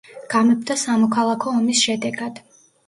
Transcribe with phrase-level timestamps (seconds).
[0.33, 2.43] გამეფდა სამოქალაქო ომის შედეგად.